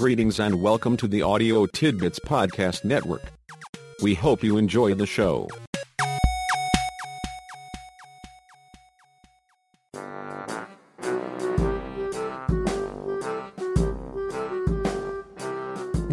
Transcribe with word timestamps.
Greetings 0.00 0.40
and 0.40 0.62
welcome 0.62 0.96
to 0.96 1.06
the 1.06 1.20
Audio 1.20 1.66
Tidbits 1.66 2.18
Podcast 2.20 2.86
Network. 2.86 3.20
We 4.02 4.14
hope 4.14 4.42
you 4.42 4.56
enjoy 4.56 4.94
the 4.94 5.04
show. 5.04 5.46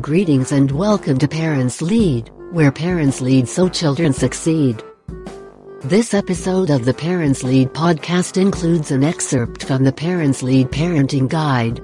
Greetings 0.02 0.52
and 0.52 0.70
welcome 0.72 1.18
to 1.20 1.30
Parents 1.30 1.82
Lead, 1.82 2.30
where 2.52 2.74
parents 2.74 3.22
lead 3.22 3.48
so 3.48 3.70
children 3.70 4.12
succeed. 4.12 4.84
This 5.86 6.14
episode 6.14 6.72
of 6.72 6.84
the 6.84 6.94
Parents 6.94 7.42
Lead 7.42 7.70
podcast 7.70 8.36
includes 8.36 8.92
an 8.92 9.06
excerpt 9.06 9.64
from 9.64 9.86
the 9.86 9.94
Parents 9.94 10.44
Lead 10.44 10.72
Parenting 10.72 11.30
Guide. 11.30 11.82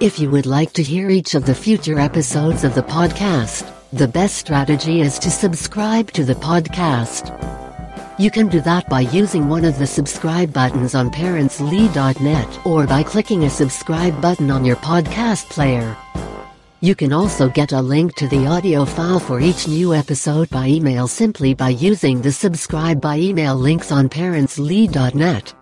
If 0.00 0.18
you 0.18 0.30
would 0.30 0.46
like 0.46 0.72
to 0.72 0.82
hear 0.82 1.10
each 1.10 1.34
of 1.34 1.44
the 1.44 1.54
future 1.54 2.00
episodes 2.00 2.64
of 2.64 2.74
the 2.74 2.82
podcast, 2.82 3.70
the 3.92 4.08
best 4.08 4.36
strategy 4.36 5.02
is 5.02 5.18
to 5.18 5.30
subscribe 5.30 6.10
to 6.12 6.24
the 6.24 6.36
podcast. 6.36 7.28
You 8.18 8.30
can 8.30 8.48
do 8.48 8.62
that 8.62 8.88
by 8.88 9.00
using 9.00 9.46
one 9.46 9.66
of 9.66 9.78
the 9.78 9.86
subscribe 9.86 10.54
buttons 10.54 10.94
on 10.94 11.10
parentslead.net 11.10 12.66
or 12.66 12.86
by 12.86 13.02
clicking 13.02 13.44
a 13.44 13.50
subscribe 13.50 14.18
button 14.22 14.50
on 14.50 14.64
your 14.64 14.76
podcast 14.76 15.50
player. 15.50 15.94
You 16.80 16.94
can 16.94 17.12
also 17.12 17.50
get 17.50 17.72
a 17.72 17.82
link 17.82 18.14
to 18.14 18.28
the 18.28 18.46
audio 18.46 18.86
file 18.86 19.20
for 19.20 19.38
each 19.38 19.68
new 19.68 19.92
episode 19.94 20.48
by 20.48 20.66
email 20.66 21.08
simply 21.08 21.52
by 21.52 21.68
using 21.68 22.22
the 22.22 22.32
subscribe 22.32 23.02
by 23.02 23.18
email 23.18 23.54
links 23.54 23.92
on 23.92 24.08
parentslead.net. 24.08 25.52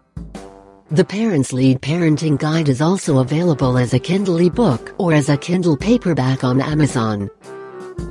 The 0.91 1.05
Parents 1.05 1.52
Lead 1.52 1.82
Parenting 1.82 2.38
Guide 2.38 2.71
is 2.71 2.80
also 2.80 3.18
available 3.18 3.76
as 3.76 3.93
a 3.93 3.99
Kindle 3.99 4.38
ebook 4.38 4.95
or 4.96 5.12
as 5.12 5.29
a 5.29 5.37
Kindle 5.37 5.76
paperback 5.76 6.45
on 6.45 6.62
Amazon. 6.62 7.29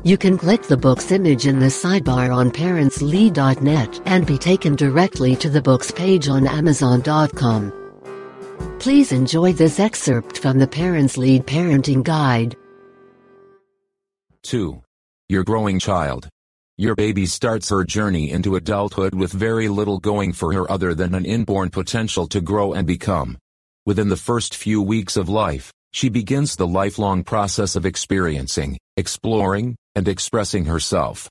You 0.04 0.16
can 0.16 0.38
click 0.38 0.62
the 0.62 0.78
book's 0.78 1.12
image 1.12 1.48
in 1.48 1.58
the 1.58 1.72
sidebar 1.72 2.32
on 2.32 2.52
parentslead.net 2.52 4.02
and 4.06 4.28
be 4.28 4.38
taken 4.38 4.76
directly 4.76 5.36
to 5.38 5.50
the 5.50 5.62
book's 5.62 5.90
page 5.90 6.28
on 6.28 6.46
amazon.com. 6.46 7.74
Please 8.78 9.12
enjoy 9.12 9.54
this 9.54 9.80
excerpt 9.80 10.38
from 10.38 10.60
the 10.60 10.68
Parents 10.68 11.18
Lead 11.18 11.48
Parenting 11.48 12.04
Guide. 12.04 12.56
2. 14.44 14.80
Your 15.30 15.44
growing 15.44 15.80
child. 15.80 16.30
Your 16.80 16.94
baby 16.94 17.26
starts 17.26 17.70
her 17.70 17.84
journey 17.84 18.30
into 18.30 18.56
adulthood 18.56 19.16
with 19.16 19.32
very 19.32 19.68
little 19.68 19.98
going 19.98 20.32
for 20.32 20.54
her 20.54 20.70
other 20.72 20.94
than 20.94 21.16
an 21.16 21.26
inborn 21.26 21.72
potential 21.72 22.28
to 22.28 22.40
grow 22.40 22.74
and 22.74 22.86
become. 22.86 23.40
Within 23.88 24.10
the 24.10 24.16
first 24.16 24.54
few 24.54 24.80
weeks 24.84 25.18
of 25.18 25.28
life, 25.28 25.74
she 25.92 26.08
begins 26.08 26.56
the 26.56 26.68
lifelong 26.68 27.24
process 27.24 27.76
of 27.76 27.88
experiencing, 27.88 28.78
exploring, 28.96 29.76
and 29.96 30.08
expressing 30.08 30.66
herself. 30.66 31.28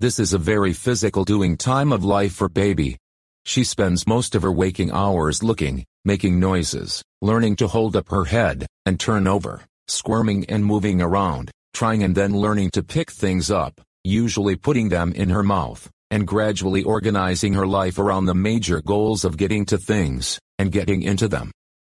This 0.00 0.18
is 0.18 0.34
a 0.34 0.38
very 0.38 0.74
physical 0.74 1.24
doing 1.24 1.56
time 1.56 1.92
of 1.92 2.04
life 2.04 2.34
for 2.34 2.50
baby. 2.50 2.98
She 3.46 3.64
spends 3.64 4.06
most 4.06 4.34
of 4.34 4.42
her 4.42 4.52
waking 4.52 4.90
hours 4.90 5.42
looking, 5.42 5.82
making 6.04 6.38
noises, 6.38 7.02
learning 7.22 7.56
to 7.56 7.68
hold 7.68 7.96
up 7.96 8.10
her 8.10 8.26
head, 8.26 8.66
and 8.84 9.00
turn 9.00 9.26
over, 9.26 9.62
squirming 9.88 10.44
and 10.50 10.62
moving 10.62 11.00
around 11.00 11.50
trying 11.72 12.02
and 12.02 12.14
then 12.14 12.36
learning 12.36 12.70
to 12.70 12.82
pick 12.82 13.10
things 13.10 13.50
up, 13.50 13.80
usually 14.04 14.56
putting 14.56 14.88
them 14.88 15.12
in 15.12 15.30
her 15.30 15.42
mouth, 15.42 15.90
and 16.10 16.26
gradually 16.26 16.82
organizing 16.82 17.54
her 17.54 17.66
life 17.66 17.98
around 17.98 18.26
the 18.26 18.34
major 18.34 18.80
goals 18.82 19.24
of 19.24 19.36
getting 19.36 19.64
to 19.66 19.78
things, 19.78 20.38
and 20.58 20.72
getting 20.72 21.02
into 21.02 21.28
them. 21.28 21.50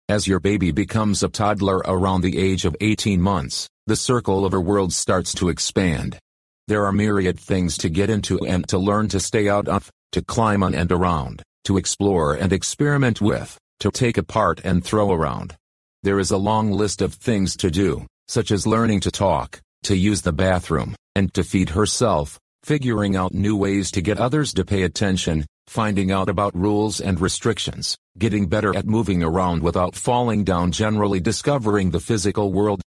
As 0.09 0.27
your 0.27 0.41
baby 0.41 0.73
becomes 0.73 1.23
a 1.23 1.29
toddler 1.29 1.79
around 1.79 2.23
the 2.23 2.39
age 2.39 2.65
of 2.65 2.77
18 2.81 3.21
months, 3.21 3.69
the 3.87 3.97
circle 3.97 4.45
of 4.45 4.53
her 4.53 4.61
world 4.61 4.93
starts 4.93 5.35
to 5.35 5.51
expand. 5.51 6.19
There 6.67 6.85
are 6.87 6.93
myriad 6.93 7.39
things 7.39 7.77
to 7.79 7.89
get 7.89 8.11
into 8.11 8.39
and 8.45 8.67
to 8.69 8.79
learn 8.79 9.09
to 9.09 9.21
stay 9.21 9.49
out 9.49 9.69
of, 9.69 9.91
to 10.13 10.23
climb 10.23 10.63
on 10.63 10.75
and 10.75 10.91
around, 10.91 11.43
to 11.65 11.77
explore 11.77 12.35
and 12.35 12.53
experiment 12.53 13.21
with, 13.21 13.59
to 13.81 13.91
take 13.91 14.19
apart 14.19 14.61
and 14.65 14.83
throw 14.83 15.13
around. 15.13 15.55
There 16.03 16.19
is 16.19 16.31
a 16.31 16.39
long 16.39 16.71
list 16.73 17.03
of 17.03 17.15
things 17.15 17.57
to 17.59 17.71
do, 17.71 18.07
such 18.29 18.51
as 18.51 18.67
learning 18.67 19.01
to 19.01 19.11
talk, 19.11 19.61
to 19.85 19.97
use 19.97 20.23
the 20.23 20.33
bathroom, 20.33 20.95
and 21.15 21.33
to 21.35 21.43
feed 21.45 21.71
herself, 21.71 22.39
figuring 22.63 23.17
out 23.17 23.35
new 23.35 23.57
ways 23.57 23.91
to 23.93 24.01
get 24.01 24.19
others 24.19 24.53
to 24.55 24.65
pay 24.65 24.83
attention, 24.83 25.47
finding 25.67 26.11
out 26.11 26.29
about 26.29 26.57
rules 26.57 27.01
and 27.01 27.21
restrictions, 27.21 27.97
getting 28.19 28.47
better 28.47 28.77
at 28.77 28.87
moving 28.87 29.23
around 29.23 29.63
without 29.63 29.95
falling 29.95 30.45
down 30.45 30.73
generally 30.73 31.21
discovering 31.21 31.91
the 31.91 32.01
physical 32.01 32.53
world. 32.53 32.81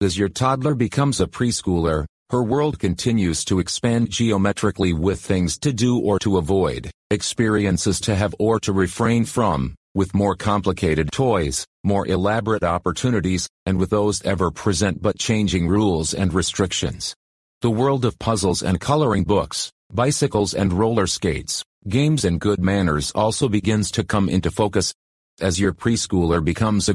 As 0.00 0.16
your 0.16 0.28
toddler 0.28 0.74
becomes 0.74 1.20
a 1.20 1.26
preschooler, 1.26 2.06
her 2.30 2.42
world 2.42 2.78
continues 2.78 3.44
to 3.46 3.58
expand 3.58 4.10
geometrically 4.10 4.92
with 4.92 5.18
things 5.18 5.58
to 5.58 5.72
do 5.72 5.98
or 5.98 6.18
to 6.18 6.36
avoid, 6.36 6.90
experiences 7.10 8.00
to 8.00 8.14
have 8.14 8.34
or 8.38 8.60
to 8.60 8.72
refrain 8.72 9.24
from, 9.24 9.74
with 9.94 10.14
more 10.14 10.36
complicated 10.36 11.10
toys, 11.10 11.64
more 11.88 12.06
elaborate 12.06 12.62
opportunities, 12.62 13.48
and 13.66 13.78
with 13.78 13.90
those 13.90 14.22
ever-present 14.22 15.00
but 15.00 15.18
changing 15.18 15.66
rules 15.66 16.12
and 16.12 16.34
restrictions. 16.34 17.16
The 17.62 17.70
world 17.80 18.04
of 18.04 18.18
puzzles 18.18 18.62
and 18.62 18.78
coloring 18.78 19.24
books, 19.24 19.72
bicycles 19.92 20.52
and 20.54 20.72
roller 20.72 21.06
skates, 21.06 21.64
games 21.88 22.24
and 22.24 22.38
good 22.38 22.60
manners 22.60 23.10
also 23.14 23.48
begins 23.48 23.90
to 23.92 24.04
come 24.04 24.28
into 24.28 24.50
focus. 24.50 24.92
As 25.40 25.58
your 25.58 25.72
preschooler 25.72 26.44
becomes 26.44 26.88
a 26.88 26.94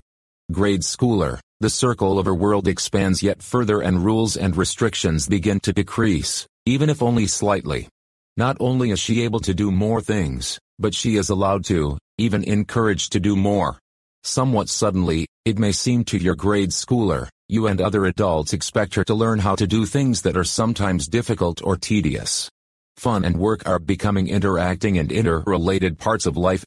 grade 0.52 0.82
schooler, 0.82 1.40
the 1.60 1.70
circle 1.70 2.20
of 2.20 2.26
her 2.26 2.36
world 2.36 2.68
expands 2.68 3.24
yet 3.24 3.42
further 3.42 3.82
and 3.82 4.06
rules 4.06 4.38
and 4.38 4.56
restrictions 4.56 5.28
begin 5.28 5.60
to 5.62 5.74
decrease, 5.74 6.46
even 6.66 6.90
if 6.90 7.02
only 7.02 7.26
slightly. 7.26 7.90
Not 8.38 8.58
only 8.60 8.92
is 8.92 9.00
she 9.00 9.24
able 9.24 9.40
to 9.42 9.54
do 9.54 9.72
more 9.72 10.02
things, 10.02 10.60
but 10.78 10.94
she 10.94 11.18
is 11.18 11.30
allowed 11.30 11.66
to, 11.66 11.98
even 12.18 12.44
encouraged 12.44 13.12
to 13.14 13.20
do 13.20 13.36
more. 13.36 13.80
Somewhat 14.26 14.70
suddenly, 14.70 15.28
it 15.44 15.60
may 15.60 15.74
seem 15.74 16.06
to 16.06 16.18
your 16.18 16.36
grade 16.36 16.70
schooler, 16.70 17.28
you 17.50 17.68
and 17.68 17.82
other 17.82 18.06
adults 18.06 18.54
expect 18.54 18.96
her 18.96 19.04
to 19.04 19.14
learn 19.14 19.40
how 19.40 19.56
to 19.56 19.68
do 19.68 19.86
things 19.86 20.22
that 20.22 20.38
are 20.38 20.46
sometimes 20.46 21.10
difficult 21.10 21.62
or 21.62 21.76
tedious. 21.76 22.50
Fun 22.96 23.26
and 23.26 23.38
work 23.38 23.68
are 23.68 23.80
becoming 23.80 24.30
interacting 24.30 24.98
and 24.98 25.12
interrelated 25.12 26.00
parts 26.00 26.26
of 26.26 26.38
life. 26.38 26.64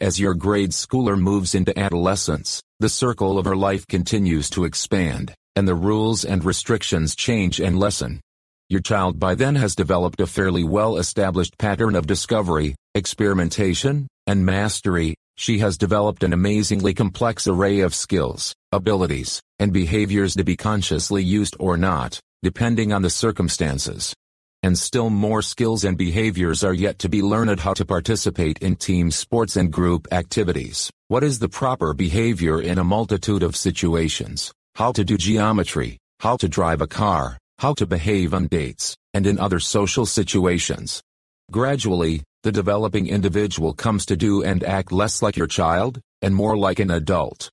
As 0.00 0.18
your 0.18 0.34
grade 0.34 0.70
schooler 0.70 1.18
moves 1.18 1.54
into 1.54 1.78
adolescence, 1.78 2.60
the 2.80 2.88
circle 2.88 3.38
of 3.38 3.44
her 3.44 3.56
life 3.56 3.86
continues 3.86 4.50
to 4.50 4.64
expand, 4.64 5.32
and 5.54 5.68
the 5.68 5.76
rules 5.76 6.24
and 6.24 6.44
restrictions 6.44 7.14
change 7.14 7.60
and 7.60 7.78
lessen. 7.78 8.20
Your 8.68 8.80
child 8.80 9.20
by 9.20 9.36
then 9.36 9.54
has 9.54 9.76
developed 9.76 10.20
a 10.20 10.26
fairly 10.26 10.64
well-established 10.64 11.56
pattern 11.56 11.94
of 11.94 12.08
discovery, 12.08 12.74
experimentation, 12.96 14.08
and 14.26 14.44
mastery, 14.44 15.14
she 15.36 15.58
has 15.58 15.76
developed 15.76 16.22
an 16.22 16.32
amazingly 16.32 16.94
complex 16.94 17.46
array 17.46 17.80
of 17.80 17.94
skills, 17.94 18.54
abilities, 18.72 19.40
and 19.58 19.72
behaviors 19.72 20.34
to 20.34 20.44
be 20.44 20.56
consciously 20.56 21.22
used 21.22 21.56
or 21.60 21.76
not, 21.76 22.20
depending 22.42 22.92
on 22.92 23.02
the 23.02 23.10
circumstances. 23.10 24.14
And 24.62 24.78
still 24.78 25.10
more 25.10 25.42
skills 25.42 25.84
and 25.84 25.96
behaviors 25.96 26.64
are 26.64 26.74
yet 26.74 26.98
to 27.00 27.08
be 27.08 27.22
learned 27.22 27.60
how 27.60 27.74
to 27.74 27.84
participate 27.84 28.58
in 28.58 28.76
team 28.76 29.10
sports 29.10 29.56
and 29.56 29.72
group 29.72 30.08
activities. 30.10 30.90
What 31.08 31.22
is 31.22 31.38
the 31.38 31.48
proper 31.48 31.94
behavior 31.94 32.60
in 32.60 32.78
a 32.78 32.84
multitude 32.84 33.42
of 33.42 33.54
situations? 33.54 34.52
How 34.74 34.92
to 34.92 35.04
do 35.04 35.16
geometry, 35.16 35.98
how 36.20 36.36
to 36.38 36.48
drive 36.48 36.80
a 36.80 36.86
car, 36.86 37.38
how 37.58 37.74
to 37.74 37.86
behave 37.86 38.34
on 38.34 38.48
dates, 38.48 38.96
and 39.14 39.26
in 39.26 39.38
other 39.38 39.60
social 39.60 40.06
situations. 40.06 41.02
Gradually, 41.50 42.22
the 42.46 42.52
developing 42.52 43.08
individual 43.08 43.74
comes 43.74 44.06
to 44.06 44.16
do 44.16 44.44
and 44.44 44.62
act 44.62 44.92
less 44.92 45.20
like 45.20 45.36
your 45.36 45.48
child, 45.48 46.00
and 46.22 46.32
more 46.32 46.56
like 46.56 46.78
an 46.78 46.92
adult. 46.92 47.50